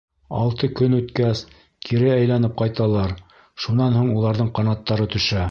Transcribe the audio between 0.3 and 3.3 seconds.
Алты көн үткәс, кире әйләнеп ҡайталар,